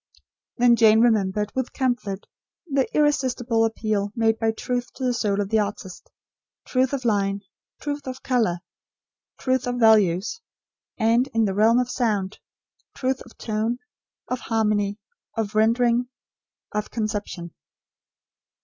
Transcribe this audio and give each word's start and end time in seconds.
Then 0.57 0.75
Jane 0.75 0.99
remembered, 1.01 1.51
with 1.53 1.73
comfort, 1.73 2.25
the 2.65 2.87
irresistible 2.95 3.65
appeal 3.65 4.11
made 4.15 4.39
by 4.39 4.51
Truth 4.51 4.91
to 4.95 5.03
the 5.03 5.13
soul 5.13 5.39
of 5.39 5.49
the 5.49 5.59
artist; 5.59 6.09
truth 6.65 6.91
of 6.91 7.05
line; 7.05 7.41
truth 7.79 8.07
of 8.07 8.23
colour; 8.23 8.61
truth 9.37 9.67
of 9.67 9.75
values; 9.75 10.41
and, 10.97 11.27
in 11.35 11.45
the 11.45 11.53
realm 11.53 11.77
of 11.77 11.91
sound, 11.91 12.39
truth 12.95 13.21
of 13.27 13.37
tone, 13.37 13.77
of 14.27 14.39
harmony, 14.39 14.97
of 15.37 15.53
rendering, 15.53 16.09
of 16.71 16.89
conception. 16.89 17.53